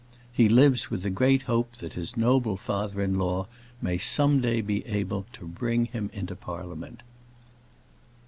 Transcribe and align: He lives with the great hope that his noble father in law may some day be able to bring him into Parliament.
He 0.33 0.49
lives 0.49 0.89
with 0.89 1.03
the 1.03 1.11
great 1.11 1.43
hope 1.43 1.75
that 1.75 1.93
his 1.93 2.17
noble 2.17 2.57
father 2.57 3.03
in 3.03 3.19
law 3.19 3.45
may 3.83 3.99
some 3.99 4.39
day 4.41 4.59
be 4.59 4.83
able 4.87 5.27
to 5.33 5.45
bring 5.47 5.85
him 5.85 6.09
into 6.11 6.35
Parliament. 6.35 7.03